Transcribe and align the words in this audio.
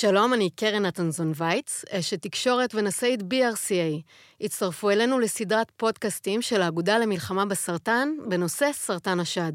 שלום, 0.00 0.34
אני 0.34 0.50
קרן 0.50 0.86
נתנזון 0.86 1.32
וייץ, 1.34 1.84
אשת 1.90 2.22
תקשורת 2.22 2.74
ונשאית 2.74 3.20
BRCA. 3.20 4.02
הצטרפו 4.40 4.90
אלינו 4.90 5.18
לסדרת 5.18 5.70
פודקאסטים 5.76 6.42
של 6.42 6.62
האגודה 6.62 6.98
למלחמה 6.98 7.46
בסרטן 7.46 8.08
בנושא 8.28 8.70
סרטן 8.72 9.20
השד. 9.20 9.52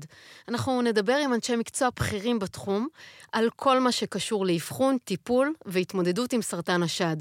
אנחנו 0.47 0.81
נדבר 0.81 1.15
עם 1.15 1.33
אנשי 1.33 1.55
מקצוע 1.55 1.89
בכירים 1.95 2.39
בתחום 2.39 2.87
על 3.31 3.49
כל 3.55 3.79
מה 3.79 3.91
שקשור 3.91 4.45
לאבחון, 4.45 4.97
טיפול 5.03 5.53
והתמודדות 5.65 6.33
עם 6.33 6.41
סרטן 6.41 6.83
השד. 6.83 7.17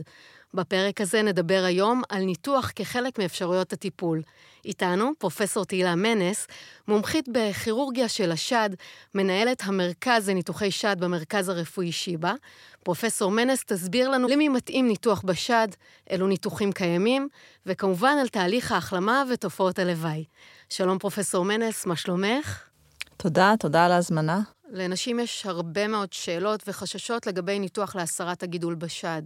בפרק 0.55 1.01
הזה 1.01 1.23
נדבר 1.23 1.63
היום 1.67 2.03
על 2.09 2.23
ניתוח 2.23 2.73
כחלק 2.77 3.19
מאפשרויות 3.19 3.73
הטיפול. 3.73 4.23
איתנו 4.65 5.11
פרופסור 5.19 5.65
תהילה 5.65 5.95
מנס, 5.95 6.47
מומחית 6.89 7.29
בכירורגיה 7.33 8.09
של 8.09 8.33
השד, 8.33 8.71
מנהלת 9.15 9.63
המרכז 9.65 10.29
לניתוחי 10.29 10.71
שד 10.71 10.97
במרכז 10.99 11.49
הרפואי 11.49 11.93
שיבא. 11.93 12.35
פרופסור 12.83 13.31
מנס 13.31 13.65
תסביר 13.65 14.09
לנו 14.09 14.29
למי 14.29 14.49
מתאים 14.49 14.89
ניתוח 14.89 15.23
בשד, 15.25 15.69
אילו 16.11 16.27
ניתוחים 16.27 16.73
קיימים, 16.73 17.29
וכמובן 17.67 18.17
על 18.21 18.29
תהליך 18.29 18.73
ההחלמה 18.73 19.25
ותופעות 19.31 19.79
הלוואי. 19.79 20.25
שלום 20.69 20.99
פרופסור 20.99 21.45
מנס, 21.45 21.87
מה 21.87 21.97
שלומך? 21.97 22.69
תודה, 23.17 23.55
תודה 23.59 23.85
על 23.85 23.93
ההזמנה. 23.93 24.41
לנשים 24.71 25.21
יש 25.21 25.47
הרבה 25.47 25.89
מאוד 25.89 26.13
שאלות 26.13 26.63
וחששות 26.67 27.27
לגבי 27.27 27.59
ניתוח 27.59 27.97
להסרת 27.97 28.43
הגידול 28.43 28.75
בשד. 28.75 29.23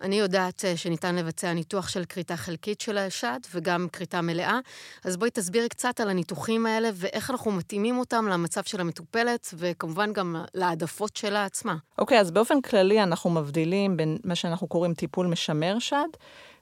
אני 0.00 0.18
יודעת 0.18 0.64
אה, 0.64 0.76
שניתן 0.76 1.16
לבצע 1.16 1.52
ניתוח 1.52 1.88
של 1.88 2.04
כריתה 2.04 2.36
חלקית 2.36 2.80
של 2.80 2.98
השד 2.98 3.38
וגם 3.54 3.86
כריתה 3.92 4.20
מלאה, 4.20 4.58
אז 5.04 5.16
בואי 5.16 5.30
תסבירי 5.30 5.68
קצת 5.68 6.00
על 6.00 6.10
הניתוחים 6.10 6.66
האלה 6.66 6.88
ואיך 6.94 7.30
אנחנו 7.30 7.52
מתאימים 7.52 7.98
אותם 7.98 8.28
למצב 8.28 8.64
של 8.64 8.80
המטופלת, 8.80 9.54
וכמובן 9.54 10.12
גם 10.12 10.36
להעדפות 10.54 11.16
שלה 11.16 11.44
עצמה. 11.44 11.76
אוקיי, 11.98 12.18
okay, 12.18 12.20
אז 12.20 12.30
באופן 12.30 12.60
כללי 12.60 13.02
אנחנו 13.02 13.30
מבדילים 13.30 13.96
בין 13.96 14.18
מה 14.24 14.34
שאנחנו 14.34 14.68
קוראים 14.68 14.94
טיפול 14.94 15.26
משמר 15.26 15.78
שד, 15.78 16.08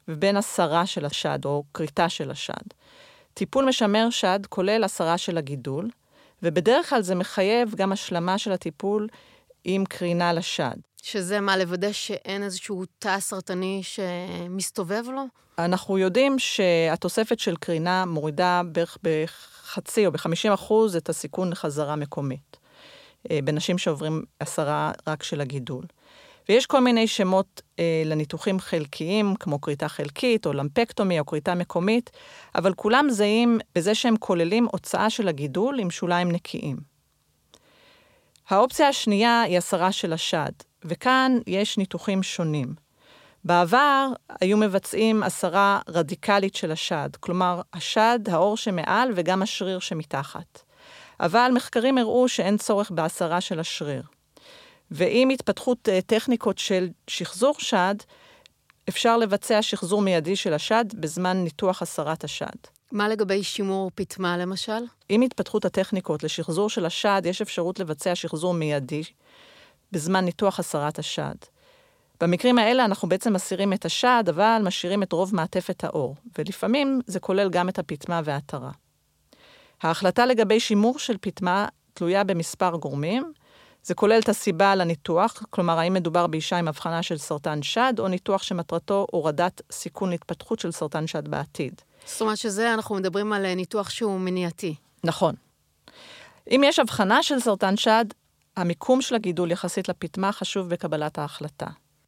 ובין 0.09 0.37
הסרה 0.37 0.87
של 0.87 1.05
השד 1.05 1.39
או 1.45 1.65
כריתה 1.75 2.09
של 2.09 2.31
השד. 2.31 2.65
טיפול 3.35 3.65
משמר 3.65 4.11
שד 4.11 4.41
כולל 4.49 4.85
הסרה 4.85 5.19
של 5.19 5.39
הגידול, 5.39 5.89
ובדרך 6.43 6.91
כלל 6.91 7.03
זה 7.03 7.15
מחייב 7.15 7.75
גם 7.75 7.93
השלמה 7.93 8.39
של 8.39 8.53
הטיפול 8.53 9.09
עם 9.65 9.85
קרינה 9.85 10.33
לשד. 10.33 10.88
שזה 11.03 11.41
מה, 11.41 11.57
לוודא 11.57 11.93
שאין 11.93 12.43
איזשהו 12.43 12.85
תא 12.99 13.21
סרטני 13.21 13.81
שמסתובב 13.83 15.05
לו? 15.13 15.23
אנחנו 15.59 15.99
יודעים 15.99 16.39
שהתוספת 16.39 17.39
של 17.39 17.57
קרינה 17.57 18.05
מורידה 18.05 18.63
בערך 18.65 18.99
בחצי 19.03 20.07
או 20.07 20.13
ב-50 20.13 20.55
אחוז 20.55 20.97
את 20.97 21.09
הסיכון 21.09 21.51
לחזרה 21.51 21.97
מקומית, 21.97 22.57
אה, 23.31 23.39
בנשים 23.45 23.79
שעוברים 23.79 24.25
הסרה 24.41 24.93
רק 25.07 25.23
של 25.23 25.41
הגידול. 25.41 25.85
ויש 26.49 26.67
כל 26.67 26.81
מיני 26.81 27.07
שמות 27.07 27.63
אה, 27.79 28.03
לניתוחים 28.07 28.61
חלקיים, 28.61 29.35
כמו 29.41 29.61
כריתה 29.61 29.89
חלקית, 29.89 30.47
או 30.47 30.53
למפקטומי, 30.53 31.21
או 31.21 31.27
כריתה 31.27 31.55
מקומית, 31.55 32.11
אבל 32.55 32.75
כולם 32.75 33.07
זהים 33.11 33.59
בזה 33.75 33.95
שהם 33.95 34.17
כוללים 34.17 34.67
הוצאה 34.73 35.11
של 35.11 35.29
הגידול 35.29 35.81
עם 35.81 35.91
שוליים 35.91 36.33
נקיים. 36.33 36.77
האופציה 38.49 38.89
השנייה 38.89 39.43
היא 39.43 39.59
הסרה 39.59 39.93
של 39.93 40.13
השד, 40.13 40.53
וכאן 40.85 41.39
יש 41.47 41.79
ניתוחים 41.79 42.23
שונים. 42.23 42.75
בעבר 43.45 44.09
היו 44.41 44.57
מבצעים 44.57 45.23
הסרה 45.23 45.81
רדיקלית 45.89 46.55
של 46.55 46.73
השד, 46.73 47.09
כלומר, 47.21 47.61
השד, 47.73 48.19
האור 48.29 48.57
שמעל 48.57 49.13
וגם 49.15 49.43
השריר 49.43 49.79
שמתחת. 49.79 50.63
אבל 51.21 51.51
מחקרים 51.55 51.99
הראו 51.99 52.29
שאין 52.29 52.57
צורך 52.57 52.91
בהסרה 52.91 53.41
של 53.41 53.61
השריר. 53.61 54.03
ועם 54.91 55.29
התפתחות 55.29 55.89
אה, 55.89 56.01
טכניקות 56.07 56.59
של 56.59 56.89
שחזור 57.07 57.55
שד, 57.59 57.95
אפשר 58.89 59.17
לבצע 59.17 59.63
שחזור 59.63 60.03
מיידי 60.03 60.37
של 60.37 60.55
השד 60.55 60.85
בזמן 60.95 61.37
ניתוח 61.37 61.83
הסרת 61.83 62.25
השד. 62.25 62.47
מה 62.93 63.09
לגבי 63.09 63.43
שימור 63.43 63.91
פטמה 63.95 64.37
למשל? 64.37 64.83
עם 65.09 65.23
התפתחות 65.23 65.65
הטכניקות 65.65 66.23
לשחזור 66.23 66.71
של 66.71 66.87
השד, 66.87 67.23
יש 67.25 67.43
אפשרות 67.43 67.79
לבצע 67.79 68.15
שחזור 68.15 68.55
מיידי 68.55 69.03
בזמן 69.93 70.25
ניתוח 70.25 70.59
הסרת 70.59 70.99
השד. 70.99 71.35
במקרים 72.21 72.59
האלה 72.59 72.85
אנחנו 72.85 73.09
בעצם 73.09 73.33
מסירים 73.33 73.73
את 73.73 73.85
השד, 73.85 74.25
אבל 74.29 74.63
משאירים 74.65 75.03
את 75.03 75.13
רוב 75.13 75.35
מעטפת 75.35 75.85
האור, 75.85 76.15
ולפעמים 76.39 77.01
זה 77.07 77.21
כולל 77.21 77.51
גם 77.51 77.69
את 77.69 77.79
הפטמה 77.79 78.21
וההתרה. 78.25 78.71
ההחלטה 79.83 80.27
לגבי 80.27 80.61
שימור 80.61 80.99
של 80.99 81.17
פטמה 81.21 81.67
תלויה 81.95 82.25
במספר 82.25 82.77
גורמים. 82.77 83.33
זה 83.83 83.95
כולל 83.95 84.19
את 84.19 84.29
הסיבה 84.29 84.75
לניתוח, 84.75 85.43
כלומר, 85.51 85.79
האם 85.79 85.95
מדובר 85.95 86.27
באישה 86.27 86.57
עם 86.57 86.69
הבחנה 86.69 87.03
של 87.03 87.19
סרטן 87.19 87.63
שד, 87.63 87.95
או 87.99 88.09
ניתוח 88.09 88.43
שמטרתו 88.43 89.07
הורדת 89.11 89.63
סיכון 89.73 90.11
להתפתחות 90.11 90.59
של 90.59 90.73
סרטן 90.73 91.07
שד 91.07 91.29
בעתיד. 91.29 91.81
זאת 92.07 92.21
אומרת 92.21 92.39
שזה, 92.39 92.75
אנחנו 92.75 92.95
מדברים 92.95 93.33
על 93.33 93.55
ניתוח 93.55 93.91
שהוא 93.91 94.21
מניעתי. 94.21 94.75
נכון. 95.05 95.35
אם 96.51 96.61
יש 96.65 96.79
הבחנה 96.79 97.23
של 97.23 97.41
סרטן 97.41 97.77
שד, 97.77 98.05
המיקום 98.59 99.03
של 99.03 99.15
הגידול 99.15 99.51
יחסית 99.51 99.89
לפטמה 99.89 100.33
חשוב 100.33 100.69
בקבלת 100.69 101.19
ההחלטה. 101.19 101.67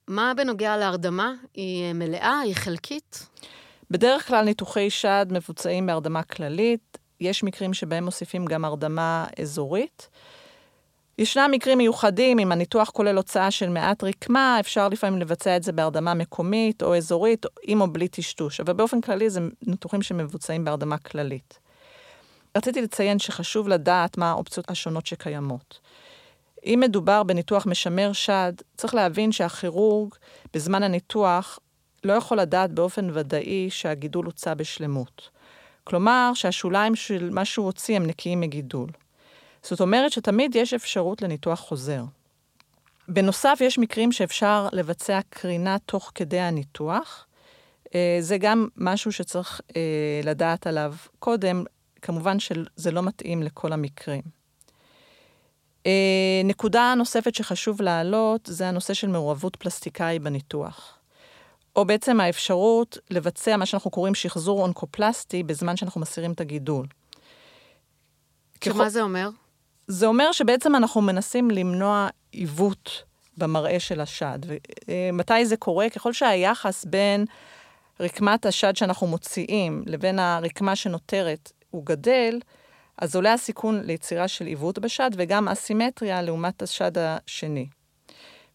מה 0.08 0.32
בנוגע 0.36 0.76
להרדמה? 0.76 1.32
היא 1.54 1.92
מלאה? 1.92 2.40
היא 2.44 2.54
חלקית? 2.54 3.26
בדרך 3.90 4.28
כלל 4.28 4.44
ניתוחי 4.44 4.90
שד 4.90 5.26
מבוצעים 5.30 5.86
בהרדמה 5.86 6.22
כללית. 6.22 6.98
יש 7.20 7.42
מקרים 7.44 7.74
שבהם 7.74 8.04
מוסיפים 8.04 8.44
גם 8.44 8.64
הרדמה 8.64 9.26
אזורית. 9.40 10.08
ישנם 11.18 11.48
מקרים 11.50 11.78
מיוחדים, 11.78 12.38
אם 12.38 12.52
הניתוח 12.52 12.90
כולל 12.90 13.16
הוצאה 13.16 13.50
של 13.50 13.68
מעט 13.68 14.04
רקמה, 14.04 14.56
אפשר 14.60 14.88
לפעמים 14.88 15.20
לבצע 15.20 15.56
את 15.56 15.62
זה 15.62 15.72
בהרדמה 15.72 16.14
מקומית 16.14 16.82
או 16.82 16.96
אזורית, 16.96 17.46
עם 17.62 17.80
או 17.80 17.92
בלי 17.92 18.08
טשטוש, 18.08 18.60
אבל 18.60 18.72
באופן 18.72 19.00
כללי 19.00 19.30
זה 19.30 19.40
ניתוחים 19.66 20.02
שמבוצעים 20.02 20.64
בהרדמה 20.64 20.98
כללית. 20.98 21.58
רציתי 22.56 22.82
לציין 22.82 23.18
שחשוב 23.18 23.68
לדעת 23.68 24.18
מה 24.18 24.30
האופציות 24.30 24.70
השונות 24.70 25.06
שקיימות. 25.06 25.80
אם 26.64 26.80
מדובר 26.82 27.22
בניתוח 27.22 27.66
משמר 27.66 28.12
שד, 28.12 28.52
צריך 28.76 28.94
להבין 28.94 29.32
שהכירורג 29.32 30.14
בזמן 30.54 30.82
הניתוח 30.82 31.58
לא 32.04 32.12
יכול 32.12 32.40
לדעת 32.40 32.72
באופן 32.72 33.10
ודאי 33.12 33.70
שהגידול 33.70 34.26
הוצא 34.26 34.54
בשלמות. 34.54 35.30
כלומר, 35.84 36.30
שהשוליים 36.34 36.96
של 36.96 37.30
מה 37.30 37.44
שהוא 37.44 37.66
הוציא 37.66 37.96
הם 37.96 38.06
נקיים 38.06 38.40
מגידול. 38.40 38.90
זאת 39.62 39.80
אומרת 39.80 40.12
שתמיד 40.12 40.56
יש 40.56 40.74
אפשרות 40.74 41.22
לניתוח 41.22 41.60
חוזר. 41.60 42.04
בנוסף, 43.08 43.58
יש 43.60 43.78
מקרים 43.78 44.12
שאפשר 44.12 44.68
לבצע 44.72 45.20
קרינה 45.28 45.76
תוך 45.78 46.12
כדי 46.14 46.40
הניתוח. 46.40 47.26
אה, 47.94 48.18
זה 48.20 48.38
גם 48.38 48.68
משהו 48.76 49.12
שצריך 49.12 49.60
אה, 49.76 50.20
לדעת 50.24 50.66
עליו 50.66 50.94
קודם. 51.18 51.64
כמובן 52.02 52.40
שזה 52.40 52.90
לא 52.90 53.02
מתאים 53.02 53.42
לכל 53.42 53.72
המקרים. 53.72 54.39
אה, 55.86 55.92
נקודה 56.44 56.94
נוספת 56.96 57.34
שחשוב 57.34 57.82
להעלות 57.82 58.40
זה 58.52 58.68
הנושא 58.68 58.94
של 58.94 59.08
מעורבות 59.08 59.56
פלסטיקאי 59.56 60.18
בניתוח. 60.18 60.96
או 61.76 61.84
בעצם 61.84 62.20
האפשרות 62.20 62.98
לבצע 63.10 63.56
מה 63.56 63.66
שאנחנו 63.66 63.90
קוראים 63.90 64.14
שחזור 64.14 64.62
אונקופלסטי 64.62 65.42
בזמן 65.42 65.76
שאנחנו 65.76 66.00
מסירים 66.00 66.32
את 66.32 66.40
הגידול. 66.40 66.86
שמה 68.64 68.74
ככל... 68.74 68.88
זה 68.88 69.02
אומר? 69.02 69.30
זה 69.86 70.06
אומר 70.06 70.32
שבעצם 70.32 70.74
אנחנו 70.74 71.00
מנסים 71.00 71.50
למנוע 71.50 72.08
עיוות 72.32 73.02
במראה 73.36 73.80
של 73.80 74.00
השד. 74.00 74.38
ומתי 74.88 75.46
זה 75.46 75.56
קורה? 75.56 75.90
ככל 75.90 76.12
שהיחס 76.12 76.84
בין 76.84 77.24
רקמת 78.00 78.46
השד 78.46 78.76
שאנחנו 78.76 79.06
מוציאים 79.06 79.82
לבין 79.86 80.18
הרקמה 80.18 80.76
שנותרת 80.76 81.52
הוא 81.70 81.86
גדל, 81.86 82.38
אז 83.00 83.16
עולה 83.16 83.32
הסיכון 83.32 83.80
ליצירה 83.84 84.28
של 84.28 84.46
עיוות 84.46 84.78
בשד 84.78 85.10
וגם 85.16 85.48
אסימטריה 85.48 86.22
לעומת 86.22 86.62
השד 86.62 86.98
השני. 86.98 87.66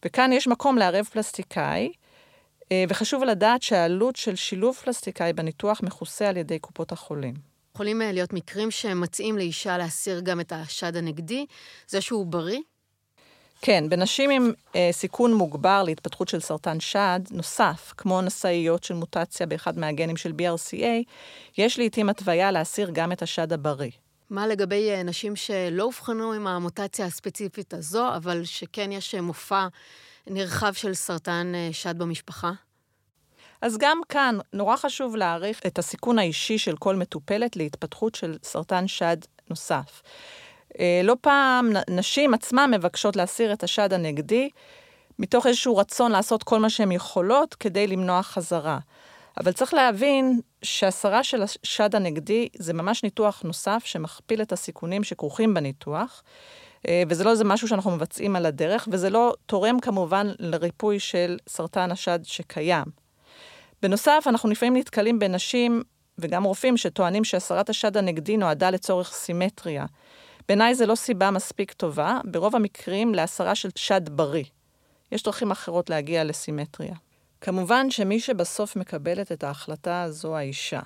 וכאן 0.04 0.32
יש 0.32 0.48
מקום 0.48 0.78
לערב 0.78 1.04
פלסטיקאי, 1.04 1.92
אה, 2.72 2.84
וחשוב 2.88 3.24
לדעת 3.24 3.62
שהעלות 3.62 4.16
של 4.16 4.36
שילוב 4.36 4.76
פלסטיקאי 4.76 5.32
בניתוח 5.32 5.82
מכוסה 5.82 6.28
על 6.28 6.36
ידי 6.36 6.58
קופות 6.58 6.92
החולים. 6.92 7.34
יכולים 7.74 8.02
אה, 8.02 8.12
להיות 8.12 8.32
מקרים 8.32 8.70
שמציעים 8.70 9.36
לאישה 9.38 9.78
להסיר 9.78 10.20
גם 10.20 10.40
את 10.40 10.52
השד 10.52 10.96
הנגדי, 10.96 11.46
זה 11.88 12.00
שהוא 12.00 12.26
בריא? 12.26 12.60
כן, 13.60 13.84
בנשים 13.88 14.30
עם 14.30 14.52
אה, 14.76 14.88
סיכון 14.92 15.34
מוגבר 15.34 15.82
להתפתחות 15.82 16.28
של 16.28 16.40
סרטן 16.40 16.80
שד, 16.80 17.20
נוסף, 17.30 17.92
כמו 17.96 18.22
נשאיות 18.22 18.84
של 18.84 18.94
מוטציה 18.94 19.46
באחד 19.46 19.78
מהגנים 19.78 20.16
של 20.16 20.32
BRCA, 20.32 21.04
יש 21.58 21.78
לעיתים 21.78 22.08
התוויה 22.08 22.50
להסיר 22.50 22.90
גם 22.92 23.12
את 23.12 23.22
השד 23.22 23.52
הבריא. 23.52 23.90
מה 24.30 24.46
לגבי 24.46 24.90
אה, 24.90 25.02
נשים 25.02 25.36
שלא 25.36 25.82
אובחנו 25.82 26.32
עם 26.32 26.46
המוטציה 26.46 27.06
הספציפית 27.06 27.74
הזו, 27.74 28.16
אבל 28.16 28.44
שכן 28.44 28.92
יש 28.92 29.14
אה, 29.14 29.20
מופע 29.20 29.66
נרחב 30.26 30.72
של 30.72 30.94
סרטן 30.94 31.52
שד 31.72 31.98
במשפחה? 31.98 32.52
אז 33.62 33.78
גם 33.78 34.00
כאן 34.08 34.38
נורא 34.52 34.76
חשוב 34.76 35.16
להעריך 35.16 35.60
את 35.66 35.78
הסיכון 35.78 36.18
האישי 36.18 36.58
של 36.58 36.76
כל 36.76 36.96
מטופלת 36.96 37.56
להתפתחות 37.56 38.14
של 38.14 38.36
סרטן 38.42 38.88
שד 38.88 39.16
נוסף. 39.50 40.02
לא 41.04 41.16
פעם 41.20 41.70
נשים 41.90 42.34
עצמן 42.34 42.70
מבקשות 42.74 43.16
להסיר 43.16 43.52
את 43.52 43.62
השד 43.62 43.92
הנגדי 43.92 44.50
מתוך 45.18 45.46
איזשהו 45.46 45.76
רצון 45.76 46.12
לעשות 46.12 46.42
כל 46.42 46.60
מה 46.60 46.70
שהן 46.70 46.92
יכולות 46.92 47.54
כדי 47.54 47.86
למנוע 47.86 48.22
חזרה. 48.22 48.78
אבל 49.40 49.52
צריך 49.52 49.74
להבין 49.74 50.40
שהסרה 50.62 51.24
של 51.24 51.42
השד 51.42 51.94
הנגדי 51.94 52.48
זה 52.56 52.72
ממש 52.72 53.02
ניתוח 53.02 53.42
נוסף 53.42 53.82
שמכפיל 53.84 54.42
את 54.42 54.52
הסיכונים 54.52 55.04
שכרוכים 55.04 55.54
בניתוח, 55.54 56.22
אה, 56.88 57.02
וזה 57.08 57.24
לא 57.24 57.30
איזה 57.30 57.44
משהו 57.44 57.68
שאנחנו 57.68 57.90
מבצעים 57.90 58.36
על 58.36 58.46
הדרך, 58.46 58.88
וזה 58.90 59.10
לא 59.10 59.34
תורם 59.46 59.80
כמובן 59.80 60.26
לריפוי 60.38 61.00
של 61.00 61.38
סרטן 61.48 61.90
השד 61.90 62.18
שקיים. 62.22 62.84
בנוסף, 63.82 64.24
אנחנו 64.26 64.50
לפעמים 64.50 64.76
נתקלים 64.76 65.18
בנשים 65.18 65.82
וגם 66.18 66.44
רופאים 66.44 66.76
שטוענים 66.76 67.24
שהסרת 67.24 67.70
השד 67.70 67.96
הנגדי 67.96 68.36
נועדה 68.36 68.70
לצורך 68.70 69.12
סימטריה. 69.12 69.86
בעיניי 70.48 70.74
זה 70.74 70.86
לא 70.86 70.94
סיבה 70.94 71.30
מספיק 71.30 71.72
טובה, 71.72 72.20
ברוב 72.24 72.56
המקרים 72.56 73.14
להסרה 73.14 73.54
של 73.54 73.68
שד 73.76 74.08
בריא. 74.08 74.44
יש 75.12 75.22
דרכים 75.22 75.50
אחרות 75.50 75.90
להגיע 75.90 76.24
לסימטריה. 76.24 76.94
כמובן 77.40 77.90
שמי 77.90 78.20
שבסוף 78.20 78.76
מקבלת 78.76 79.32
את 79.32 79.44
ההחלטה 79.44 80.06
זו 80.10 80.36
האישה. 80.36 80.80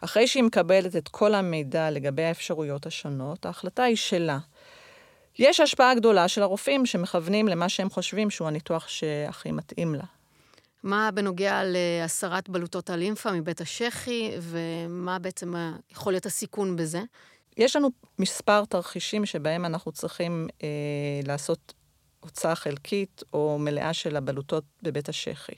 אחרי 0.00 0.26
שהיא 0.26 0.42
מקבלת 0.42 0.96
את 0.96 1.08
כל 1.08 1.34
המידע 1.34 1.90
לגבי 1.90 2.22
האפשרויות 2.22 2.86
השונות, 2.86 3.46
ההחלטה 3.46 3.82
היא 3.82 3.96
שלה. 3.96 4.38
יש 5.38 5.60
השפעה 5.60 5.94
גדולה 5.94 6.28
של 6.28 6.42
הרופאים 6.42 6.86
שמכוונים 6.86 7.48
למה 7.48 7.68
שהם 7.68 7.90
חושבים 7.90 8.30
שהוא 8.30 8.48
הניתוח 8.48 8.88
שהכי 8.88 9.52
מתאים 9.52 9.94
לה. 9.94 10.04
מה 10.82 11.10
בנוגע 11.14 11.60
להסרת 11.64 12.48
בלוטות 12.48 12.90
הלימפה 12.90 13.32
מבית 13.32 13.60
השחי, 13.60 14.30
ומה 14.40 15.18
בעצם 15.18 15.54
יכול 15.90 16.12
להיות 16.12 16.26
הסיכון 16.26 16.76
בזה? 16.76 17.00
יש 17.56 17.76
לנו 17.76 17.88
מספר 18.18 18.64
תרחישים 18.64 19.26
שבהם 19.26 19.64
אנחנו 19.64 19.92
צריכים 19.92 20.48
אה, 20.62 20.68
לעשות 21.24 21.72
הוצאה 22.22 22.54
חלקית 22.54 23.22
או 23.32 23.56
מלאה 23.60 23.92
של 23.92 24.16
הבלוטות 24.16 24.64
בבית 24.82 25.08
השחי. 25.08 25.54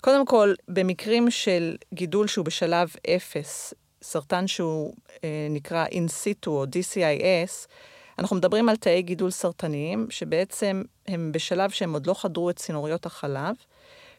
קודם 0.00 0.26
כל, 0.26 0.54
במקרים 0.68 1.30
של 1.30 1.76
גידול 1.94 2.26
שהוא 2.26 2.44
בשלב 2.44 2.94
אפס, 3.16 3.74
סרטן 4.02 4.46
שהוא 4.46 4.94
אה, 5.24 5.46
נקרא 5.50 5.86
in 5.86 6.08
situ 6.08 6.46
או 6.46 6.64
DCIS, 6.64 7.66
אנחנו 8.18 8.36
מדברים 8.36 8.68
על 8.68 8.76
תאי 8.76 9.02
גידול 9.02 9.30
סרטניים, 9.30 10.06
שבעצם 10.10 10.82
הם 11.06 11.32
בשלב 11.32 11.70
שהם 11.70 11.92
עוד 11.92 12.06
לא 12.06 12.14
חדרו 12.14 12.50
את 12.50 12.56
צינוריות 12.56 13.06
החלב, 13.06 13.54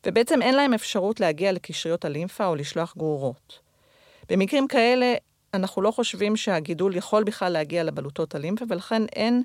ובעצם 0.06 0.42
אין 0.42 0.56
להם 0.56 0.74
אפשרות 0.74 1.20
להגיע 1.20 1.52
לקשריות 1.52 2.06
הלימפה 2.06 2.46
או 2.46 2.56
לשלוח 2.56 2.94
גרורות. 2.98 3.60
במקרים 4.30 4.68
כאלה, 4.68 5.14
אנחנו 5.54 5.82
לא 5.82 5.92
חושבים 5.92 6.36
שהגידול 6.36 6.96
יכול 6.96 7.24
בכלל 7.24 7.52
להגיע 7.52 7.84
לבלוטות 7.84 8.36
הלימפה, 8.36 8.66
ולכן 8.70 9.06
אין 9.16 9.44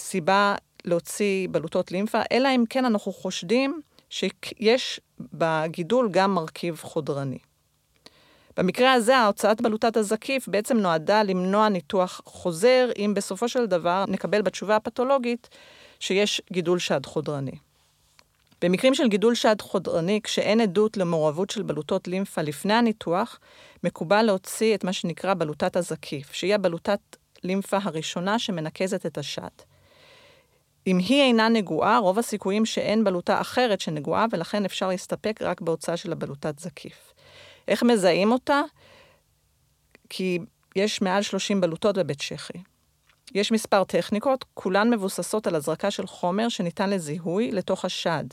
סיבה 0.00 0.54
להוציא 0.84 1.48
בלוטות 1.50 1.92
לימפה, 1.92 2.20
אלא 2.32 2.48
אם 2.48 2.64
כן 2.70 2.84
אנחנו 2.84 3.12
חושדים 3.12 3.80
שיש 4.10 5.00
בגידול 5.32 6.08
גם 6.10 6.34
מרכיב 6.34 6.80
חודרני. 6.82 7.38
במקרה 8.56 8.92
הזה, 8.92 9.16
ההוצאת 9.16 9.60
בלוטת 9.60 9.96
הזקיף 9.96 10.48
בעצם 10.48 10.76
נועדה 10.76 11.22
למנוע 11.22 11.68
ניתוח 11.68 12.20
חוזר, 12.24 12.90
אם 12.98 13.12
בסופו 13.16 13.48
של 13.48 13.66
דבר 13.66 14.04
נקבל 14.08 14.42
בתשובה 14.42 14.76
הפתולוגית 14.76 15.48
שיש 16.00 16.42
גידול 16.52 16.78
שד 16.78 17.06
חודרני. 17.06 17.58
במקרים 18.62 18.94
של 18.94 19.08
גידול 19.08 19.34
שד 19.34 19.56
חודרני, 19.60 20.20
כשאין 20.22 20.60
עדות 20.60 20.96
למעורבות 20.96 21.50
של 21.50 21.62
בלוטות 21.62 22.08
לימפה 22.08 22.42
לפני 22.42 22.74
הניתוח, 22.74 23.38
מקובל 23.84 24.22
להוציא 24.22 24.74
את 24.74 24.84
מה 24.84 24.92
שנקרא 24.92 25.34
בלוטת 25.34 25.76
הזקיף, 25.76 26.32
שהיא 26.32 26.54
הבלוטת 26.54 27.00
לימפה 27.44 27.78
הראשונה 27.82 28.38
שמנקזת 28.38 29.06
את 29.06 29.18
השד. 29.18 29.71
אם 30.86 30.98
היא 30.98 31.22
אינה 31.22 31.48
נגועה, 31.48 31.98
רוב 31.98 32.18
הסיכויים 32.18 32.66
שאין 32.66 33.04
בלוטה 33.04 33.40
אחרת 33.40 33.80
שנגועה, 33.80 34.26
ולכן 34.32 34.64
אפשר 34.64 34.88
להסתפק 34.88 35.42
רק 35.42 35.60
בהוצאה 35.60 35.96
של 35.96 36.12
הבלוטת 36.12 36.58
זקיף. 36.58 37.12
איך 37.68 37.82
מזהים 37.82 38.32
אותה? 38.32 38.60
כי 40.08 40.38
יש 40.76 41.02
מעל 41.02 41.22
30 41.22 41.60
בלוטות 41.60 41.98
בבית 41.98 42.20
שחי. 42.20 42.58
יש 43.34 43.52
מספר 43.52 43.84
טכניקות, 43.84 44.44
כולן 44.54 44.90
מבוססות 44.90 45.46
על 45.46 45.54
הזרקה 45.54 45.90
של 45.90 46.06
חומר 46.06 46.48
שניתן 46.48 46.90
לזיהוי 46.90 47.50
לתוך 47.52 47.84
השד. 47.84 48.24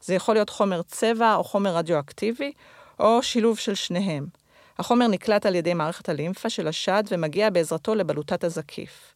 זה 0.00 0.14
יכול 0.14 0.34
להיות 0.34 0.50
חומר 0.50 0.82
צבע 0.82 1.34
או 1.34 1.44
חומר 1.44 1.76
רדיואקטיבי, 1.76 2.52
או 2.98 3.22
שילוב 3.22 3.58
של 3.58 3.74
שניהם. 3.74 4.26
החומר 4.78 5.06
נקלט 5.06 5.46
על 5.46 5.54
ידי 5.54 5.74
מערכת 5.74 6.08
הלימפה 6.08 6.50
של 6.50 6.68
השד 6.68 7.02
ומגיע 7.10 7.50
בעזרתו 7.50 7.94
לבלוטת 7.94 8.44
הזקיף. 8.44 9.14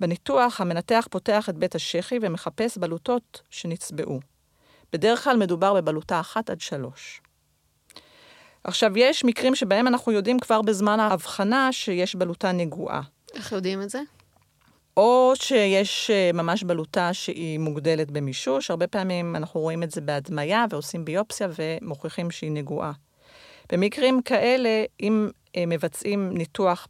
בניתוח, 0.00 0.60
המנתח 0.60 1.06
פותח 1.10 1.48
את 1.48 1.54
בית 1.54 1.74
השחי 1.74 2.18
ומחפש 2.22 2.78
בלוטות 2.78 3.42
שנצבעו. 3.50 4.20
בדרך 4.92 5.24
כלל 5.24 5.36
מדובר 5.36 5.74
בבלוטה 5.74 6.20
אחת 6.20 6.50
עד 6.50 6.60
שלוש. 6.60 7.20
עכשיו, 8.64 8.98
יש 8.98 9.24
מקרים 9.24 9.54
שבהם 9.54 9.86
אנחנו 9.86 10.12
יודעים 10.12 10.38
כבר 10.38 10.62
בזמן 10.62 11.00
ההבחנה 11.00 11.72
שיש 11.72 12.14
בלוטה 12.14 12.52
נגועה. 12.52 13.00
איך 13.34 13.52
יודעים 13.52 13.82
את 13.82 13.90
זה? 13.90 14.00
או 14.96 15.32
שיש 15.34 16.10
אה, 16.10 16.30
ממש 16.34 16.62
בלוטה 16.62 17.12
שהיא 17.12 17.58
מוגדלת 17.58 18.10
במישוש, 18.10 18.70
הרבה 18.70 18.86
פעמים 18.86 19.36
אנחנו 19.36 19.60
רואים 19.60 19.82
את 19.82 19.90
זה 19.90 20.00
בהדמיה 20.00 20.64
ועושים 20.70 21.04
ביופסיה 21.04 21.48
ומוכיחים 21.58 22.30
שהיא 22.30 22.50
נגועה. 22.50 22.92
במקרים 23.72 24.22
כאלה, 24.22 24.84
אם 25.00 25.30
אה, 25.56 25.64
מבצעים 25.66 26.30
ניתוח 26.32 26.88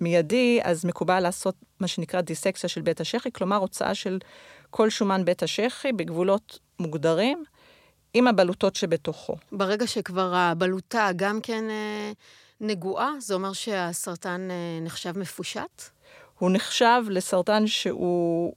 מיידי, 0.00 0.60
אז 0.62 0.84
מקובל 0.84 1.20
לעשות 1.20 1.54
מה 1.80 1.88
שנקרא 1.88 2.20
דיסקציה 2.20 2.68
של 2.68 2.80
בית 2.80 3.00
השחי, 3.00 3.32
כלומר 3.32 3.56
הוצאה 3.56 3.94
של 3.94 4.18
כל 4.70 4.90
שומן 4.90 5.24
בית 5.24 5.42
השחי 5.42 5.92
בגבולות 5.92 6.58
מוגדרים, 6.80 7.44
עם 8.14 8.28
הבלוטות 8.28 8.76
שבתוכו. 8.76 9.36
ברגע 9.52 9.86
שכבר 9.86 10.34
הבלוטה 10.34 11.10
גם 11.16 11.40
כן 11.40 11.70
אה, 11.70 12.12
נגועה, 12.60 13.10
זה 13.18 13.34
אומר 13.34 13.52
שהסרטן 13.52 14.48
אה, 14.50 14.78
נחשב 14.82 15.18
מפושט? 15.18 15.82
הוא 16.38 16.50
נחשב 16.50 17.02
לסרטן 17.10 17.66
שהוא 17.66 18.52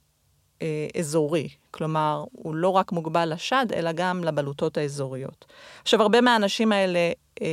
אה, 0.62 0.86
אזורי, 0.98 1.48
כלומר, 1.70 2.24
הוא 2.32 2.54
לא 2.54 2.68
רק 2.68 2.92
מוגבל 2.92 3.32
לשד, 3.32 3.66
אלא 3.74 3.92
גם 3.92 4.24
לבלוטות 4.24 4.76
האזוריות. 4.76 5.44
עכשיו, 5.82 6.02
הרבה 6.02 6.20
מהאנשים 6.20 6.72
האלה, 6.72 7.12
אה, 7.42 7.46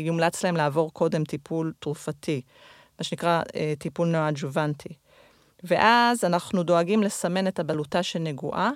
יומלץ 0.00 0.44
להם 0.44 0.56
לעבור 0.56 0.92
קודם 0.92 1.24
טיפול 1.24 1.72
תרופתי, 1.78 2.42
מה 2.98 3.04
שנקרא 3.04 3.42
אה, 3.54 3.74
טיפול 3.78 4.08
נואג'ובנטי. 4.08 4.94
ואז 5.64 6.24
אנחנו 6.24 6.62
דואגים 6.62 7.02
לסמן 7.02 7.48
את 7.48 7.58
הבלוטה 7.58 8.02
שנגועה, 8.02 8.70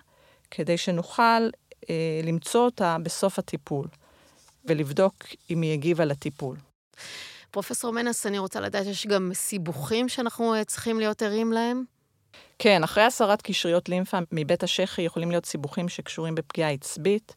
כדי 0.50 0.76
שנוכל 0.76 1.48
אה, 1.90 2.20
למצוא 2.24 2.64
אותה 2.64 2.96
בסוף 3.02 3.38
הטיפול, 3.38 3.86
ולבדוק 4.64 5.14
אם 5.50 5.62
היא 5.62 5.72
הגיבה 5.72 6.04
לטיפול. 6.04 6.56
פרופסור 7.50 7.92
מנס, 7.92 8.26
אני 8.26 8.38
רוצה 8.38 8.60
לדעת, 8.60 8.86
יש 8.86 9.06
גם 9.06 9.30
סיבוכים 9.34 10.08
שאנחנו 10.08 10.54
אה, 10.54 10.64
צריכים 10.64 10.98
להיות 10.98 11.22
ערים 11.22 11.52
להם? 11.52 11.84
כן, 12.58 12.84
אחרי 12.84 13.04
הסרת 13.04 13.42
קשריות 13.42 13.88
לימפה 13.88 14.18
מבית 14.32 14.62
השחי 14.62 15.02
יכולים 15.02 15.30
להיות 15.30 15.46
סיבוכים 15.46 15.88
שקשורים 15.88 16.34
בפגיעה 16.34 16.70
עצבית, 16.70 17.34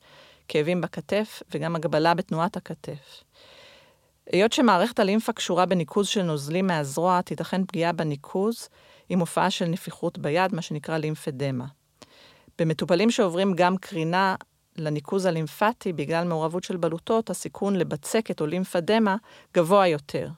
כאבים 0.47 0.81
בכתף 0.81 1.41
וגם 1.51 1.75
הגבלה 1.75 2.13
בתנועת 2.13 2.57
הכתף. 2.57 3.23
היות 4.31 4.53
שמערכת 4.53 4.99
הלימפה 4.99 5.33
קשורה 5.33 5.65
בניקוז 5.65 6.07
של 6.07 6.21
נוזלים 6.21 6.67
מהזרוע, 6.67 7.21
תיתכן 7.21 7.65
פגיעה 7.65 7.91
בניקוז 7.91 8.69
עם 9.09 9.19
הופעה 9.19 9.49
של 9.49 9.65
נפיחות 9.65 10.17
ביד, 10.17 10.55
מה 10.55 10.61
שנקרא 10.61 10.97
לימפדמה. 10.97 11.65
במטופלים 12.59 13.11
שעוברים 13.11 13.53
גם 13.55 13.77
קרינה 13.77 14.35
לניקוז 14.77 15.25
הלימפטי 15.25 15.93
בגלל 15.93 16.27
מעורבות 16.27 16.63
של 16.63 16.77
בלוטות, 16.77 17.29
הסיכון 17.29 17.75
לבצקת 17.75 18.41
או 18.41 18.45
לימפדמה 18.45 19.15
גבוה 19.55 19.87
יותר. 19.87 20.29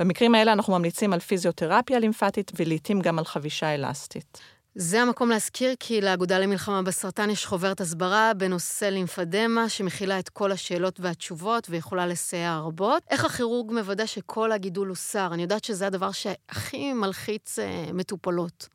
במקרים 0.00 0.34
האלה 0.34 0.52
אנחנו 0.52 0.72
ממליצים 0.78 1.12
על 1.12 1.20
פיזיותרפיה 1.20 1.98
לימפטית 1.98 2.52
ולעיתים 2.56 3.00
גם 3.00 3.18
על 3.18 3.24
חבישה 3.24 3.74
אלסטית. 3.74 4.40
זה 4.80 5.02
המקום 5.02 5.28
להזכיר 5.28 5.74
כי 5.80 6.00
לאגודה 6.00 6.38
למלחמה 6.38 6.82
בסרטן 6.82 7.30
יש 7.30 7.46
חוברת 7.46 7.80
הסברה 7.80 8.32
בנושא 8.36 8.84
לימפדמה, 8.84 9.68
שמכילה 9.68 10.18
את 10.18 10.28
כל 10.28 10.52
השאלות 10.52 11.00
והתשובות 11.00 11.66
ויכולה 11.70 12.06
לסייע 12.06 12.58
רבות. 12.58 13.02
איך 13.10 13.24
הכירורג 13.24 13.72
מוודא 13.72 14.06
שכל 14.06 14.52
הגידול 14.52 14.88
הוסר? 14.88 15.28
אני 15.32 15.42
יודעת 15.42 15.64
שזה 15.64 15.86
הדבר 15.86 16.12
שהכי 16.12 16.92
מלחיץ 16.92 17.58
אה, 17.58 17.84
מטופלות. 17.94 18.68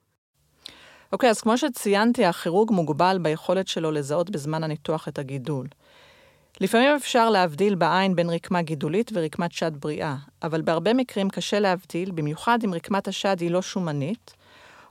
אוקיי, 1.12 1.30
okay, 1.30 1.32
אז 1.32 1.42
כמו 1.42 1.58
שציינתי, 1.58 2.26
הכירורג 2.26 2.72
מוגבל 2.72 3.18
ביכולת 3.22 3.68
שלו 3.68 3.92
לזהות 3.92 4.30
בזמן 4.30 4.64
הניתוח 4.64 5.08
את 5.08 5.20
הגידול. 5.20 5.68
לפעמים 6.62 6.96
אפשר 6.96 7.30
להבדיל 7.30 7.76
בעין 7.76 8.16
בין 8.16 8.30
רקמה 8.30 8.62
גידולית 8.62 9.12
ורקמת 9.14 9.52
שד 9.52 9.72
בריאה, 9.80 10.16
אבל 10.44 10.62
בהרבה 10.62 10.94
מקרים 10.94 11.30
קשה 11.30 11.60
להבדיל, 11.60 12.12
במיוחד 12.12 12.60
אם 12.66 12.74
רקמת 12.74 13.08
השד 13.08 13.36
היא 13.40 13.52
לא 13.52 13.62
שומנית, 13.62 14.43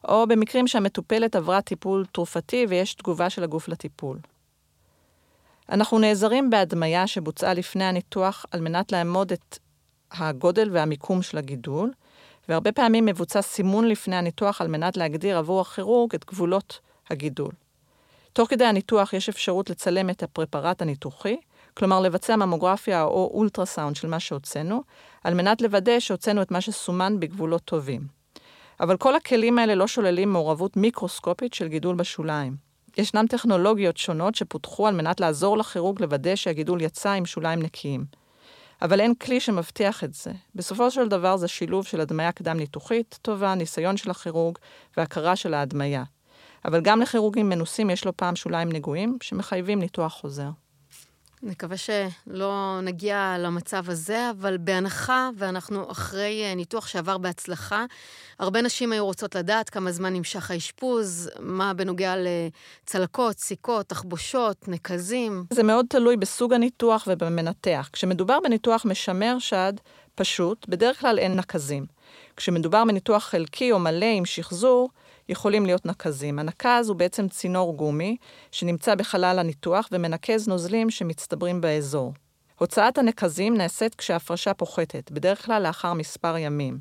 או 0.08 0.26
במקרים 0.26 0.66
שהמטופלת 0.66 1.36
עברה 1.36 1.60
טיפול 1.60 2.06
תרופתי 2.12 2.66
ויש 2.68 2.94
תגובה 2.94 3.30
של 3.30 3.44
הגוף 3.44 3.68
לטיפול. 3.68 4.18
אנחנו 5.68 5.98
נעזרים 5.98 6.50
בהדמיה 6.50 7.06
שבוצעה 7.06 7.54
לפני 7.54 7.84
הניתוח 7.84 8.46
על 8.50 8.60
מנת 8.60 8.92
לאמוד 8.92 9.32
את 9.32 9.58
הגודל 10.12 10.68
והמיקום 10.72 11.22
של 11.22 11.38
הגידול, 11.38 11.92
והרבה 12.48 12.72
פעמים 12.72 13.04
מבוצע 13.06 13.42
סימון 13.42 13.88
לפני 13.88 14.16
הניתוח 14.16 14.60
על 14.60 14.68
מנת 14.68 14.96
להגדיר 14.96 15.38
עבור 15.38 15.60
הכירורג 15.60 16.14
את 16.14 16.24
גבולות 16.24 16.80
הגידול. 17.10 17.52
תוך 18.32 18.50
כדי 18.50 18.64
הניתוח 18.64 19.12
יש 19.12 19.28
אפשרות 19.28 19.70
לצלם 19.70 20.10
את 20.10 20.22
הפרפרט 20.22 20.82
הניתוחי, 20.82 21.36
כלומר 21.74 22.00
לבצע 22.00 22.36
ממוגרפיה 22.36 23.02
או 23.02 23.30
אולטרסאונד 23.34 23.96
של 23.96 24.08
מה 24.08 24.20
שהוצאנו, 24.20 24.82
על 25.24 25.34
מנת 25.34 25.62
לוודא 25.62 26.00
שהוצאנו 26.00 26.42
את 26.42 26.50
מה 26.50 26.60
שסומן 26.60 27.20
בגבולות 27.20 27.62
טובים. 27.64 28.21
אבל 28.82 28.96
כל 28.96 29.16
הכלים 29.16 29.58
האלה 29.58 29.74
לא 29.74 29.86
שוללים 29.86 30.32
מעורבות 30.32 30.76
מיקרוסקופית 30.76 31.54
של 31.54 31.68
גידול 31.68 31.96
בשוליים. 31.96 32.56
ישנן 32.98 33.26
טכנולוגיות 33.26 33.96
שונות 33.96 34.34
שפותחו 34.34 34.86
על 34.88 34.94
מנת 34.94 35.20
לעזור 35.20 35.58
לכירורג 35.58 36.02
לוודא 36.02 36.36
שהגידול 36.36 36.80
יצא 36.80 37.10
עם 37.10 37.26
שוליים 37.26 37.62
נקיים. 37.62 38.04
אבל 38.82 39.00
אין 39.00 39.14
כלי 39.14 39.40
שמבטיח 39.40 40.04
את 40.04 40.14
זה. 40.14 40.32
בסופו 40.54 40.90
של 40.90 41.08
דבר 41.08 41.36
זה 41.36 41.48
שילוב 41.48 41.86
של 41.86 42.00
הדמיה 42.00 42.32
קדם-ניתוחית 42.32 43.18
טובה, 43.22 43.54
ניסיון 43.54 43.96
של 43.96 44.10
הכירורג 44.10 44.58
והכרה 44.96 45.36
של 45.36 45.54
ההדמיה. 45.54 46.04
אבל 46.64 46.80
גם 46.80 47.00
לכירורגים 47.00 47.48
מנוסים 47.48 47.90
יש 47.90 48.04
לו 48.04 48.16
פעם 48.16 48.36
שוליים 48.36 48.72
נגועים 48.72 49.18
שמחייבים 49.22 49.78
ניתוח 49.78 50.12
חוזר. 50.12 50.50
נקווה 51.42 51.76
שלא 51.76 52.80
נגיע 52.82 53.36
למצב 53.38 53.90
הזה, 53.90 54.30
אבל 54.30 54.56
בהנחה, 54.58 55.30
ואנחנו 55.36 55.90
אחרי 55.90 56.42
אה, 56.44 56.54
ניתוח 56.54 56.86
שעבר 56.86 57.18
בהצלחה, 57.18 57.84
הרבה 58.38 58.62
נשים 58.62 58.92
היו 58.92 59.04
רוצות 59.04 59.34
לדעת 59.34 59.70
כמה 59.70 59.92
זמן 59.92 60.12
נמשך 60.12 60.50
האשפוז, 60.50 61.30
מה 61.40 61.74
בנוגע 61.74 62.14
לצלקות, 62.16 63.38
סיכות, 63.38 63.86
תחבושות, 63.88 64.68
נקזים. 64.68 65.44
זה 65.50 65.62
מאוד 65.62 65.86
תלוי 65.88 66.16
בסוג 66.16 66.52
הניתוח 66.52 67.04
ובמנתח. 67.06 67.90
כשמדובר 67.92 68.38
בניתוח 68.44 68.84
משמר 68.84 69.36
שד 69.38 69.72
פשוט, 70.14 70.68
בדרך 70.68 71.00
כלל 71.00 71.18
אין 71.18 71.36
נקזים. 71.36 71.86
כשמדובר 72.36 72.84
בניתוח 72.84 73.24
חלקי 73.24 73.72
או 73.72 73.78
מלא 73.78 74.06
עם 74.06 74.24
שחזור, 74.24 74.90
יכולים 75.32 75.66
להיות 75.66 75.86
נקזים. 75.86 76.38
הנקז 76.38 76.88
הוא 76.88 76.96
בעצם 76.96 77.28
צינור 77.28 77.76
גומי 77.76 78.16
שנמצא 78.52 78.94
בחלל 78.94 79.38
הניתוח 79.38 79.88
ומנקז 79.92 80.48
נוזלים 80.48 80.90
שמצטברים 80.90 81.60
באזור. 81.60 82.12
הוצאת 82.58 82.98
הנקזים 82.98 83.56
נעשית 83.56 83.94
כשההפרשה 83.94 84.54
פוחתת, 84.54 85.10
בדרך 85.10 85.44
כלל 85.46 85.62
לאחר 85.62 85.92
מספר 85.92 86.36
ימים. 86.36 86.78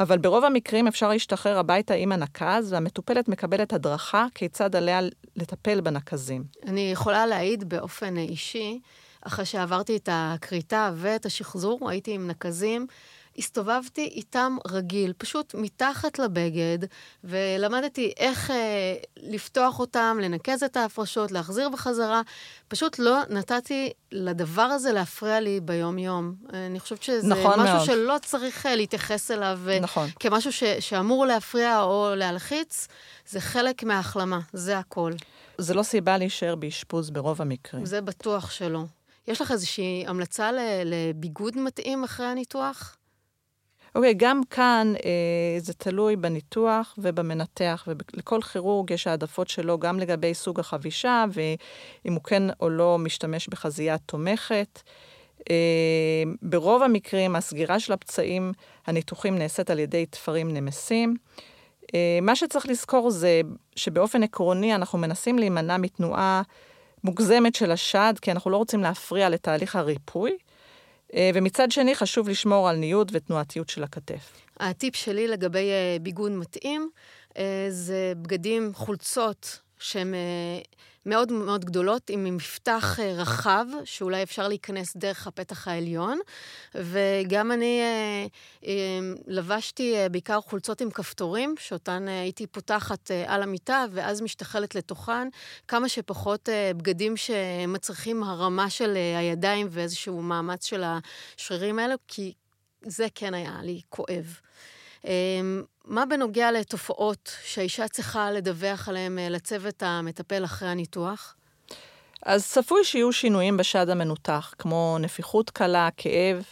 אבל 0.00 0.18
ברוב 0.18 0.44
המקרים 0.44 0.86
אפשר 0.86 1.08
להשתחרר 1.08 1.58
הביתה 1.58 1.94
עם 1.94 2.12
הנקז, 2.12 2.72
והמטופלת 2.72 3.28
מקבלת 3.28 3.72
הדרכה 3.72 4.26
כיצד 4.34 4.76
עליה 4.76 5.00
לטפל 5.36 5.80
בנקזים. 5.80 6.44
אני 6.66 6.90
יכולה 6.92 7.26
להעיד 7.26 7.68
באופן 7.68 8.16
אישי, 8.16 8.80
אחרי 9.22 9.44
שעברתי 9.44 9.96
את 9.96 10.08
הכריתה 10.12 10.90
ואת 10.94 11.26
השחזור, 11.26 11.90
הייתי 11.90 12.14
עם 12.14 12.28
נקזים. 12.28 12.86
הסתובבתי 13.38 14.04
איתם 14.04 14.56
רגיל, 14.68 15.12
פשוט 15.18 15.54
מתחת 15.54 16.18
לבגד, 16.18 16.78
ולמדתי 17.24 18.12
איך 18.16 18.50
אה, 18.50 18.94
לפתוח 19.16 19.80
אותם, 19.80 20.18
לנקז 20.22 20.62
את 20.62 20.76
ההפרשות, 20.76 21.32
להחזיר 21.32 21.68
בחזרה. 21.68 22.22
פשוט 22.68 22.98
לא 22.98 23.20
נתתי 23.30 23.92
לדבר 24.12 24.62
הזה 24.62 24.92
להפריע 24.92 25.40
לי 25.40 25.60
ביום-יום. 25.60 26.34
אני 26.52 26.80
חושבת 26.80 27.02
שזה 27.02 27.28
נכון 27.28 27.60
משהו 27.60 27.74
מאוד. 27.76 27.86
שלא 27.86 28.16
צריך 28.22 28.66
אה, 28.66 28.76
להתייחס 28.76 29.30
אליו 29.30 29.60
אה, 29.68 29.80
נכון. 29.80 30.08
כמשהו 30.20 30.52
ש, 30.52 30.64
שאמור 30.64 31.26
להפריע 31.26 31.82
או 31.82 32.12
להלחיץ. 32.16 32.88
זה 33.28 33.40
חלק 33.40 33.82
מההחלמה, 33.82 34.40
זה 34.52 34.78
הכל. 34.78 35.12
זה 35.58 35.74
לא 35.74 35.82
סיבה 35.82 36.18
להישאר 36.18 36.54
באשפוז 36.54 37.10
ברוב 37.10 37.42
המקרים. 37.42 37.86
זה 37.86 38.00
בטוח 38.00 38.50
שלא. 38.50 38.84
יש 39.28 39.40
לך 39.40 39.52
איזושהי 39.52 40.04
המלצה 40.06 40.50
לביגוד 40.84 41.58
מתאים 41.58 42.04
אחרי 42.04 42.26
הניתוח? 42.26 42.96
אוקיי, 43.94 44.14
גם 44.14 44.40
כאן 44.50 44.92
אה, 45.04 45.60
זה 45.60 45.74
תלוי 45.74 46.16
בניתוח 46.16 46.94
ובמנתח, 46.98 47.88
ולכל 48.14 48.40
כירורג 48.42 48.90
יש 48.90 49.06
העדפות 49.06 49.48
שלו 49.48 49.78
גם 49.78 49.98
לגבי 49.98 50.34
סוג 50.34 50.60
החבישה, 50.60 51.24
ואם 51.32 52.12
הוא 52.12 52.22
כן 52.22 52.42
או 52.60 52.68
לא 52.70 52.98
משתמש 52.98 53.48
בחזייה 53.48 53.98
תומכת. 53.98 54.82
אה, 55.50 56.22
ברוב 56.42 56.82
המקרים 56.82 57.36
הסגירה 57.36 57.80
של 57.80 57.92
הפצעים 57.92 58.52
הניתוחים 58.86 59.38
נעשית 59.38 59.70
על 59.70 59.78
ידי 59.78 60.06
תפרים 60.06 60.54
נמסים. 60.54 61.16
אה, 61.94 62.18
מה 62.22 62.36
שצריך 62.36 62.66
לזכור 62.68 63.10
זה 63.10 63.40
שבאופן 63.76 64.22
עקרוני 64.22 64.74
אנחנו 64.74 64.98
מנסים 64.98 65.38
להימנע 65.38 65.76
מתנועה 65.76 66.42
מוגזמת 67.04 67.54
של 67.54 67.70
השד, 67.70 68.14
כי 68.22 68.30
אנחנו 68.30 68.50
לא 68.50 68.56
רוצים 68.56 68.80
להפריע 68.80 69.28
לתהליך 69.28 69.76
הריפוי. 69.76 70.36
אה, 71.14 71.30
ומצד 71.34 71.70
שני, 71.70 71.94
חשוב 71.94 72.28
לשמור 72.28 72.68
על 72.68 72.76
ניוד 72.76 73.10
ותנועתיות 73.14 73.68
של 73.68 73.82
הכתף. 73.82 74.32
הטיפ 74.60 74.96
שלי 74.96 75.28
לגבי 75.28 75.70
אה, 75.70 75.96
ביגוד 76.00 76.32
מתאים 76.32 76.90
אה, 77.38 77.66
זה 77.70 78.12
בגדים, 78.22 78.70
חולצות 78.74 79.58
שהן 79.84 80.14
אה, 80.14 80.60
מאוד 81.06 81.32
מאוד 81.32 81.64
גדולות, 81.64 82.10
עם 82.10 82.36
מפתח 82.36 83.00
אה, 83.00 83.12
רחב, 83.12 83.66
שאולי 83.84 84.22
אפשר 84.22 84.48
להיכנס 84.48 84.96
דרך 84.96 85.26
הפתח 85.26 85.68
העליון. 85.68 86.18
וגם 86.74 87.52
אני 87.52 87.80
אה, 88.64 88.72
לבשתי 89.26 89.94
בעיקר 90.10 90.40
חולצות 90.40 90.80
עם 90.80 90.90
כפתורים, 90.90 91.54
שאותן 91.58 92.08
הייתי 92.08 92.46
פותחת 92.46 93.10
על 93.26 93.42
המיטה, 93.42 93.84
ואז 93.92 94.22
משתחלת 94.22 94.74
לתוכן. 94.74 95.28
כמה 95.68 95.88
שפחות 95.88 96.48
בגדים 96.76 97.16
שמצריכים 97.16 98.22
הרמה 98.22 98.70
של 98.70 98.96
הידיים 99.18 99.66
ואיזשהו 99.70 100.22
מאמץ 100.22 100.64
של 100.64 100.82
השרירים 100.84 101.78
האלו, 101.78 101.94
כי 102.08 102.32
זה 102.82 103.06
כן 103.14 103.34
היה 103.34 103.58
לי 103.62 103.80
כואב. 103.88 104.38
אמ, 105.04 105.62
מה 105.84 106.06
בנוגע 106.06 106.52
לתופעות 106.52 107.36
שהאישה 107.44 107.88
צריכה 107.88 108.30
לדווח 108.30 108.88
עליהן 108.88 109.18
אה, 109.18 109.28
לצוות 109.28 109.82
המטפל 109.82 110.44
אחרי 110.44 110.68
הניתוח? 110.68 111.34
אז 112.22 112.46
צפוי 112.46 112.84
שיהיו 112.84 113.12
שינויים 113.12 113.56
בשד 113.56 113.88
המנותח, 113.88 114.54
כמו 114.58 114.96
נפיחות 115.00 115.50
קלה, 115.50 115.88
כאב, 115.96 116.44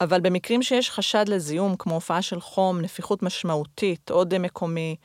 אבל 0.00 0.20
במקרים 0.20 0.62
שיש 0.62 0.90
חשד 0.90 1.28
לזיהום, 1.28 1.76
כמו 1.76 1.94
הופעה 1.94 2.22
של 2.22 2.40
חום, 2.40 2.80
נפיחות 2.80 3.22
משמעותית, 3.22 4.10
עודם 4.10 4.42
מקומי, 4.42 4.96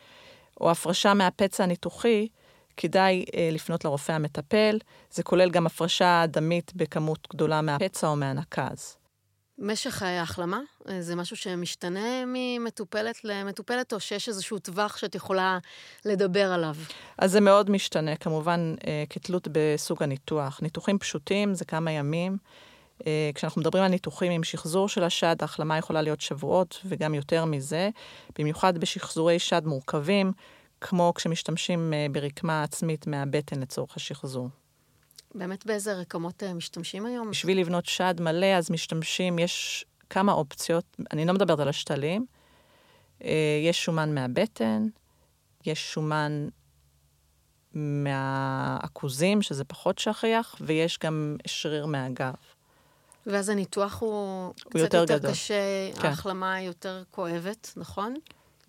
או 0.62 0.72
הפרשה 0.72 1.14
מהפצע 1.14 1.64
הניתוחי, 1.64 2.28
כדאי 2.78 3.26
אה, 3.36 3.50
לפנות 3.52 3.86
לרופא 3.86 4.12
המטפל. 4.12 4.78
זה 5.12 5.24
כולל 5.24 5.50
גם 5.50 5.66
הפרשה 5.66 6.26
דמית 6.28 6.72
בכמות 6.76 7.28
גדולה 7.34 7.62
מהפצע 7.62 8.08
או 8.08 8.16
מהנקז. 8.16 9.03
משך 9.58 10.02
ההחלמה, 10.02 10.60
אה, 10.90 11.02
זה 11.02 11.16
משהו 11.16 11.36
שמשתנה 11.36 12.24
ממטופלת 12.28 13.24
למטופלת, 13.24 13.94
או 13.94 14.00
שיש 14.00 14.30
איזשהו 14.30 14.60
טווח 14.60 14.98
שאת 14.98 15.16
יכולה 15.16 15.58
לדבר 16.06 16.52
עליו? 16.52 16.76
אז 17.18 17.32
זה 17.32 17.42
מאוד 17.42 17.70
משתנה, 17.70 18.16
כמובן, 18.16 18.76
אה, 18.88 19.04
כתלות 19.10 19.48
בסוג 19.52 20.04
הניתוח. 20.04 20.60
ניתוחים 20.62 21.00
פשוטים 21.00 21.54
זה 21.54 21.66
כמה 21.66 21.92
ימים. 21.92 22.38
אה, 23.08 23.30
כשאנחנו 23.36 23.62
מדברים 23.62 23.84
על 23.84 23.90
ניתוחים 23.90 24.32
עם 24.32 24.44
שחזור 24.44 24.90
של 24.90 25.04
השד, 25.04 25.36
ההחלמה 25.42 25.78
יכולה 25.78 26.02
להיות 26.02 26.22
שבועות 26.22 26.80
וגם 26.86 27.14
יותר 27.14 27.46
מזה, 27.46 27.90
במיוחד 28.40 28.78
בשחזורי 28.78 29.40
שד 29.40 29.66
מורכבים, 29.66 30.32
כמו 30.82 31.14
כשמשתמשים 31.16 31.94
ברקמה 32.12 32.64
עצמית 32.64 33.08
מהבטן 33.08 33.60
לצורך 33.60 33.96
השחזור. 33.98 34.50
באמת 35.36 35.66
באיזה 35.66 35.94
רקמות 35.94 36.44
אה, 36.44 36.54
משתמשים 36.54 37.06
היום? 37.06 37.32
בשביל 37.32 37.60
לבנות 37.60 37.86
שד 37.86 38.16
מלא, 38.20 38.56
אז 38.58 38.72
משתמשים, 38.72 39.40
יש 39.40 39.86
כמה 40.10 40.32
אופציות, 40.32 40.86
אני 41.12 41.26
לא 41.26 41.34
מדברת 41.34 41.60
על 41.60 41.70
השתלים. 41.70 42.26
אה, 43.24 43.60
יש 43.70 43.86
שומן 43.86 44.16
מהבטן, 44.16 44.88
יש 45.66 45.94
שומן 45.94 46.48
מהעכוזים, 47.74 49.42
שזה 49.42 49.64
פחות 49.64 50.00
שכיח, 50.00 50.56
ויש 50.62 51.00
גם 51.04 51.38
שריר 51.46 51.86
מהגב. 51.86 52.34
ואז 53.26 53.50
הניתוח 53.50 54.02
הוא 54.02 54.54
קצת 54.54 54.76
יותר 54.76 54.98
יותר 54.98 55.18
גדול. 55.18 55.32
קשה, 55.32 55.92
כן. 56.02 56.08
ההחלמה 56.08 56.54
היא 56.54 56.68
יותר 56.68 57.04
כואבת, 57.12 57.74
נכון? 57.78 58.14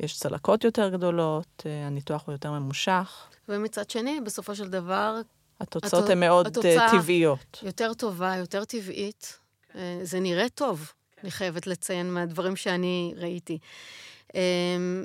יש 0.01 0.19
צלקות 0.19 0.65
יותר 0.65 0.89
גדולות, 0.89 1.63
אה, 1.67 1.87
הניתוח 1.87 2.27
הוא 2.27 2.33
יותר 2.33 2.51
ממושך. 2.51 3.27
ומצד 3.49 3.91
שני, 3.91 4.21
בסופו 4.21 4.55
של 4.55 4.69
דבר, 4.69 5.21
התוצאות 5.61 6.05
התוצ- 6.09 6.13
הן 6.13 6.21
מאוד 6.21 6.59
אה, 6.65 6.91
טבעיות. 6.91 7.59
יותר 7.63 7.95
טובה, 7.95 8.35
יותר 8.37 8.65
טבעית. 8.65 9.39
אה, 9.75 9.99
זה 10.03 10.21
נראה 10.21 10.49
טוב, 10.49 10.93
אני 11.23 11.31
חייבת 11.31 11.67
לציין 11.67 12.11
מהדברים 12.11 12.57
שאני 12.57 13.15
ראיתי. 13.17 13.59
אמ, 14.35 15.05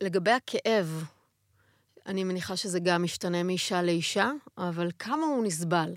לגבי 0.00 0.30
הכאב, 0.30 1.04
אני 2.06 2.24
מניחה 2.24 2.56
שזה 2.56 2.80
גם 2.80 3.02
משתנה 3.02 3.42
מאישה 3.42 3.82
לאישה, 3.82 4.30
אבל 4.58 4.90
כמה 4.98 5.26
הוא 5.26 5.44
נסבל? 5.44 5.94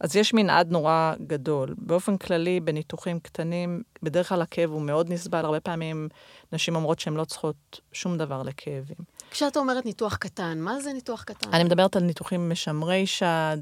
אז 0.00 0.16
יש 0.16 0.34
מנעד 0.34 0.70
נורא 0.70 1.14
גדול. 1.26 1.74
באופן 1.78 2.16
כללי, 2.16 2.60
בניתוחים 2.60 3.20
קטנים, 3.20 3.82
בדרך 4.02 4.28
כלל 4.28 4.42
הכאב 4.42 4.70
הוא 4.70 4.82
מאוד 4.82 5.12
נסבל. 5.12 5.44
הרבה 5.44 5.60
פעמים 5.60 6.08
נשים 6.52 6.76
אומרות 6.76 6.98
שהן 7.00 7.14
לא 7.14 7.24
צריכות 7.24 7.80
שום 7.92 8.18
דבר 8.18 8.42
לכאבים. 8.42 8.96
כשאת 9.30 9.56
אומרת 9.56 9.84
ניתוח 9.84 10.16
קטן, 10.16 10.60
מה 10.60 10.80
זה 10.80 10.92
ניתוח 10.92 11.22
קטן? 11.22 11.50
אני 11.52 11.64
מדברת 11.64 11.96
על 11.96 12.02
ניתוחים 12.02 12.50
משמרי 12.50 13.06
שד, 13.06 13.58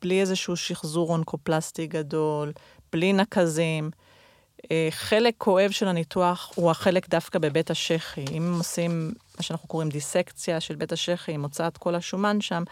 בלי 0.00 0.20
איזשהו 0.20 0.56
שחזור 0.56 1.10
אונקופלסטי 1.10 1.86
גדול, 1.86 2.52
בלי 2.92 3.12
נקזים. 3.12 3.90
אה, 4.70 4.88
חלק 4.90 5.34
כואב 5.38 5.70
של 5.70 5.88
הניתוח 5.88 6.52
הוא 6.54 6.70
החלק 6.70 7.08
דווקא 7.08 7.38
בבית 7.38 7.70
השחי. 7.70 8.24
אם 8.36 8.54
עושים 8.58 9.14
מה 9.36 9.42
שאנחנו 9.42 9.68
קוראים 9.68 9.88
דיסקציה 9.88 10.60
של 10.60 10.74
בית 10.74 10.92
השחי, 10.92 11.32
עם 11.32 11.42
הוצאת 11.42 11.76
כל 11.76 11.94
השומן 11.94 12.40
שם, 12.40 12.62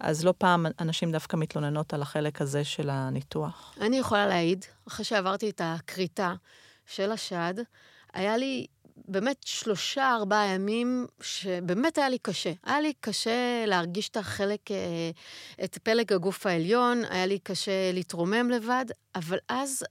אז 0.00 0.24
לא 0.24 0.34
פעם 0.38 0.66
אנשים 0.80 1.12
דווקא 1.12 1.36
מתלוננות 1.36 1.94
על 1.94 2.02
החלק 2.02 2.40
הזה 2.40 2.64
של 2.64 2.90
הניתוח. 2.90 3.74
אני 3.80 3.96
יכולה 3.98 4.26
להעיד, 4.26 4.64
אחרי 4.88 5.04
שעברתי 5.04 5.50
את 5.50 5.60
הכריתה 5.64 6.34
של 6.86 7.12
השד, 7.12 7.54
היה 8.14 8.36
לי 8.36 8.66
באמת 9.08 9.36
שלושה, 9.44 10.14
ארבעה 10.14 10.46
ימים 10.46 11.06
שבאמת 11.20 11.98
היה 11.98 12.08
לי 12.08 12.18
קשה. 12.18 12.52
היה 12.64 12.80
לי 12.80 12.92
קשה 13.00 13.64
להרגיש 13.66 14.08
את 14.08 14.16
החלק, 14.16 14.70
אה, 14.70 15.10
את 15.64 15.78
פלג 15.78 16.12
הגוף 16.12 16.46
העליון, 16.46 17.02
היה 17.10 17.26
לי 17.26 17.38
קשה 17.38 17.92
להתרומם 17.92 18.50
לבד, 18.50 18.84
אבל 19.14 19.38
אז 19.48 19.84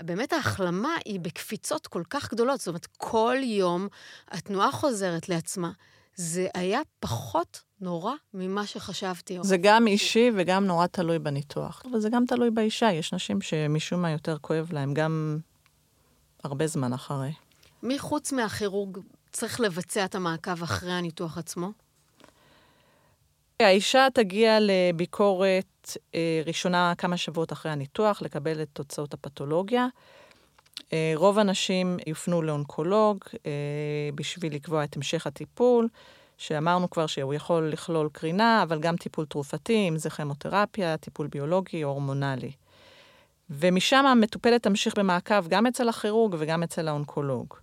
באמת 0.00 0.32
ההחלמה 0.32 0.96
היא 1.04 1.20
בקפיצות 1.20 1.86
כל 1.86 2.02
כך 2.10 2.32
גדולות. 2.32 2.60
זאת 2.60 2.68
אומרת, 2.68 2.86
כל 2.96 3.36
יום 3.42 3.88
התנועה 4.28 4.72
חוזרת 4.72 5.28
לעצמה. 5.28 5.70
זה 6.14 6.48
היה 6.54 6.80
פחות 7.00 7.62
נורא 7.80 8.14
ממה 8.34 8.66
שחשבתי. 8.66 9.38
זה 9.42 9.56
גם 9.56 9.86
אישי 9.86 10.30
וגם 10.36 10.66
נורא 10.66 10.86
תלוי 10.86 11.18
בניתוח. 11.18 11.82
אבל 11.90 12.00
זה 12.00 12.08
גם 12.10 12.24
תלוי 12.26 12.50
באישה. 12.50 12.92
יש 12.92 13.14
נשים 13.14 13.40
שמשום 13.40 14.02
מה 14.02 14.10
יותר 14.10 14.36
כואב 14.40 14.72
להם, 14.72 14.94
גם 14.94 15.38
הרבה 16.44 16.66
זמן 16.66 16.92
אחרי. 16.92 17.32
מי 17.82 17.98
חוץ 17.98 18.32
מהכירורג 18.32 18.98
צריך 19.32 19.60
לבצע 19.60 20.04
את 20.04 20.14
המעקב 20.14 20.62
אחרי 20.62 20.92
הניתוח 20.92 21.38
עצמו? 21.38 21.70
האישה 23.60 24.06
תגיע 24.14 24.58
לביקורת 24.60 25.96
אה, 26.14 26.42
ראשונה 26.46 26.92
כמה 26.98 27.16
שבועות 27.16 27.52
אחרי 27.52 27.72
הניתוח, 27.72 28.22
לקבל 28.22 28.62
את 28.62 28.68
תוצאות 28.72 29.14
הפתולוגיה. 29.14 29.86
אה, 30.92 31.12
רוב 31.16 31.38
הנשים 31.38 31.96
יופנו 32.06 32.42
לאונקולוג 32.42 33.18
אה, 33.46 33.50
בשביל 34.14 34.54
לקבוע 34.54 34.84
את 34.84 34.96
המשך 34.96 35.26
הטיפול, 35.26 35.88
שאמרנו 36.38 36.90
כבר 36.90 37.06
שהוא 37.06 37.34
יכול 37.34 37.68
לכלול 37.68 38.08
קרינה, 38.12 38.62
אבל 38.62 38.80
גם 38.80 38.96
טיפול 38.96 39.26
תרופתי, 39.26 39.88
אם 39.88 39.98
זה 39.98 40.10
כימותרפיה, 40.10 40.96
טיפול 40.96 41.26
ביולוגי 41.26 41.84
או 41.84 41.88
הורמונלי. 41.88 42.52
ומשם 43.50 44.06
המטופלת 44.06 44.62
תמשיך 44.62 44.98
במעקב 44.98 45.48
גם 45.48 45.66
אצל 45.66 45.88
הכירורג 45.88 46.34
וגם 46.38 46.62
אצל 46.62 46.88
האונקולוג. 46.88 47.54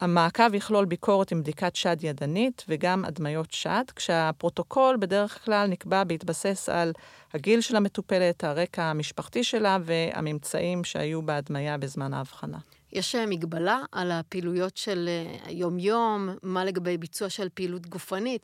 המעקב 0.00 0.54
יכלול 0.54 0.84
ביקורת 0.84 1.32
עם 1.32 1.40
בדיקת 1.40 1.76
שד 1.76 1.96
ידנית 2.00 2.64
וגם 2.68 3.04
הדמיות 3.04 3.52
שד, 3.52 3.84
כשהפרוטוקול 3.96 4.96
בדרך 5.00 5.44
כלל 5.44 5.66
נקבע 5.66 6.04
בהתבסס 6.04 6.68
על 6.68 6.92
הגיל 7.34 7.60
של 7.60 7.76
המטופלת, 7.76 8.44
הרקע 8.44 8.82
המשפחתי 8.82 9.44
שלה 9.44 9.78
והממצאים 9.82 10.84
שהיו 10.84 11.22
בהדמיה 11.22 11.78
בזמן 11.78 12.14
ההבחנה. 12.14 12.58
יש 12.92 13.14
אה, 13.14 13.26
מגבלה 13.26 13.80
על 13.92 14.12
הפעילויות 14.12 14.76
של? 14.76 15.08
אה, 15.08 16.16
מה 16.42 16.64
לגבי 16.64 16.98
ביצוע 16.98 17.28
של 17.28 17.48
פעילות 17.54 17.86
גופנית? 17.86 18.42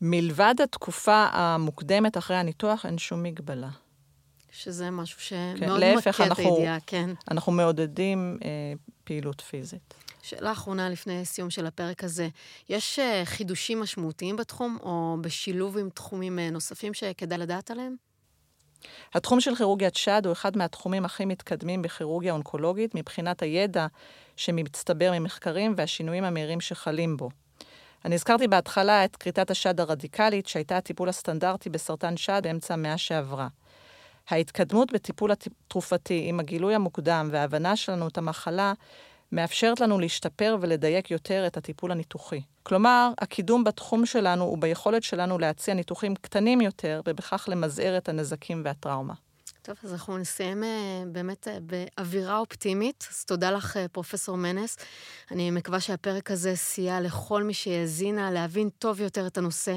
מלבד 0.00 0.54
התקופה 0.62 1.26
המוקדמת 1.32 2.16
אחרי 2.16 2.36
הניתוח, 2.36 2.86
אין 2.86 2.98
שום 2.98 3.22
מגבלה. 3.22 3.68
שזה 4.52 4.90
משהו 4.90 5.20
שמאוד 5.20 5.80
כן, 5.80 5.94
מכה 5.96 6.26
את 6.26 6.38
הידיעה, 6.38 6.78
כן. 6.86 7.10
אנחנו 7.30 7.52
מעודדים 7.52 8.38
אה, 8.44 8.48
פעילות 9.04 9.40
פיזית. 9.40 9.94
שאלה 10.30 10.52
אחרונה 10.52 10.88
לפני 10.88 11.24
סיום 11.24 11.50
של 11.50 11.66
הפרק 11.66 12.04
הזה. 12.04 12.28
יש 12.68 12.98
uh, 12.98 13.26
חידושים 13.26 13.80
משמעותיים 13.80 14.36
בתחום, 14.36 14.78
או 14.82 15.16
בשילוב 15.20 15.78
עם 15.78 15.90
תחומים 15.90 16.38
uh, 16.38 16.52
נוספים 16.52 16.94
שכדאי 16.94 17.38
לדעת 17.38 17.70
עליהם? 17.70 17.94
התחום 19.14 19.40
של 19.40 19.54
כירורגיית 19.54 19.94
שד 19.94 20.22
הוא 20.24 20.32
אחד 20.32 20.56
מהתחומים 20.56 21.04
הכי 21.04 21.24
מתקדמים 21.24 21.82
בכירורגיה 21.82 22.32
אונקולוגית 22.32 22.94
מבחינת 22.94 23.42
הידע 23.42 23.86
שמצטבר 24.36 25.12
ממחקרים 25.12 25.74
והשינויים 25.76 26.24
המהירים 26.24 26.60
שחלים 26.60 27.16
בו. 27.16 27.30
אני 28.04 28.14
הזכרתי 28.14 28.48
בהתחלה 28.48 29.04
את 29.04 29.16
כריתת 29.16 29.50
השד 29.50 29.80
הרדיקלית, 29.80 30.46
שהייתה 30.46 30.76
הטיפול 30.76 31.08
הסטנדרטי 31.08 31.70
בסרטן 31.70 32.16
שד 32.16 32.40
באמצע 32.44 32.74
המאה 32.74 32.98
שעברה. 32.98 33.48
ההתקדמות 34.28 34.92
בטיפול 34.92 35.30
התרופתי 35.32 36.22
עם 36.26 36.40
הגילוי 36.40 36.74
המוקדם 36.74 37.28
וההבנה 37.32 37.76
שלנו 37.76 38.08
את 38.08 38.18
המחלה 38.18 38.72
מאפשרת 39.32 39.80
לנו 39.80 39.98
להשתפר 39.98 40.56
ולדייק 40.60 41.10
יותר 41.10 41.46
את 41.46 41.56
הטיפול 41.56 41.92
הניתוחי. 41.92 42.40
כלומר, 42.62 43.12
הקידום 43.18 43.64
בתחום 43.64 44.06
שלנו 44.06 44.44
הוא 44.44 44.58
ביכולת 44.58 45.02
שלנו 45.02 45.38
להציע 45.38 45.74
ניתוחים 45.74 46.14
קטנים 46.14 46.60
יותר, 46.60 47.00
ובכך 47.06 47.48
למזער 47.50 47.96
את 47.96 48.08
הנזקים 48.08 48.62
והטראומה. 48.64 49.14
טוב, 49.62 49.76
אז 49.84 49.92
אנחנו 49.92 50.18
נסיים 50.18 50.62
uh, 50.62 50.66
באמת 51.12 51.48
uh, 51.48 51.50
באווירה 51.60 52.38
אופטימית. 52.38 53.08
אז 53.10 53.24
תודה 53.24 53.50
לך, 53.50 53.76
uh, 53.76 53.88
פרופסור 53.92 54.36
מנס. 54.36 54.76
אני 55.30 55.50
מקווה 55.50 55.80
שהפרק 55.80 56.30
הזה 56.30 56.56
סייע 56.56 57.00
לכל 57.00 57.42
מי 57.42 57.54
שהאזינה 57.54 58.30
להבין 58.30 58.68
טוב 58.78 59.00
יותר 59.00 59.26
את 59.26 59.38
הנושא. 59.38 59.76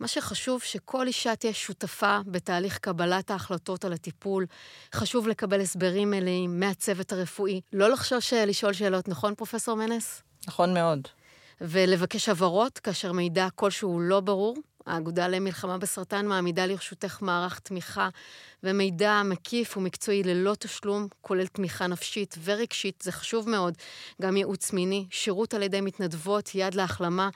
מה 0.00 0.08
שחשוב, 0.08 0.62
שכל 0.62 1.06
אישה 1.06 1.36
תהיה 1.36 1.52
שותפה 1.52 2.18
בתהליך 2.26 2.78
קבלת 2.78 3.30
ההחלטות 3.30 3.84
על 3.84 3.92
הטיפול. 3.92 4.46
חשוב 4.94 5.28
לקבל 5.28 5.60
הסברים 5.60 6.10
מלאים 6.10 6.60
מהצוות 6.60 7.12
הרפואי. 7.12 7.60
לא 7.72 7.90
לחשוש 7.90 8.32
לשאול 8.32 8.72
שאלות, 8.72 9.08
נכון, 9.08 9.34
פרופסור 9.34 9.76
מנס? 9.76 10.22
נכון 10.48 10.74
מאוד. 10.74 11.08
ולבקש 11.60 12.28
הבהרות 12.28 12.78
כאשר 12.78 13.12
מידע 13.12 13.48
כלשהו 13.54 14.00
לא 14.00 14.20
ברור. 14.20 14.56
האגודה 14.86 15.28
למלחמה 15.28 15.78
בסרטן 15.78 16.26
מעמידה 16.26 16.66
לרשותך 16.66 17.18
מערך 17.22 17.58
תמיכה 17.58 18.08
ומידע 18.62 19.22
מקיף 19.24 19.76
ומקצועי 19.76 20.22
ללא 20.22 20.54
תשלום, 20.58 21.08
כולל 21.20 21.46
תמיכה 21.46 21.86
נפשית 21.86 22.34
ורגשית, 22.44 23.02
זה 23.02 23.12
חשוב 23.12 23.48
מאוד, 23.48 23.74
גם 24.22 24.36
ייעוץ 24.36 24.72
מיני, 24.72 25.06
שירות 25.10 25.54
על 25.54 25.62
ידי 25.62 25.80
מתנדבות, 25.80 26.50
יד 26.54 26.74
להחלמה, 26.74 27.28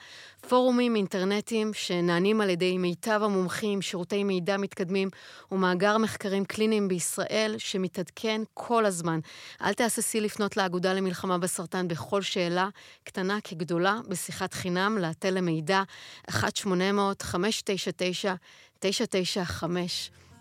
פורומים 0.49 0.95
אינטרנטיים 0.95 1.73
שנענים 1.73 2.41
על 2.41 2.49
ידי 2.49 2.77
מיטב 2.77 3.19
המומחים, 3.23 3.81
שירותי 3.81 4.23
מידע 4.23 4.57
מתקדמים 4.57 5.09
ומאגר 5.51 5.97
מחקרים 5.97 6.45
קליניים 6.45 6.87
בישראל 6.87 7.55
שמתעדכן 7.57 8.41
כל 8.53 8.85
הזמן. 8.85 9.19
אל 9.61 9.73
תהססי 9.73 10.21
לפנות 10.21 10.57
לאגודה 10.57 10.93
למלחמה 10.93 11.37
בסרטן 11.37 11.87
בכל 11.87 12.21
שאלה, 12.21 12.69
קטנה 13.03 13.37
כגדולה, 13.43 13.99
בשיחת 14.07 14.53
חינם, 14.53 14.97
לאתר 14.97 15.31
למידע 15.31 15.83
1-800-599-995. 16.29 16.33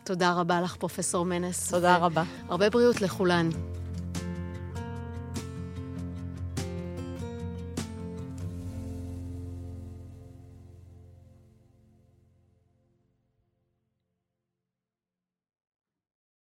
תודה 0.04 0.32
רבה 0.32 0.60
לך, 0.60 0.76
פרופסור 0.76 1.24
מנס. 1.24 1.70
תודה 1.70 1.96
רבה. 1.96 2.22
הרבה 2.48 2.70
בריאות 2.70 3.00
לכולן. 3.00 3.48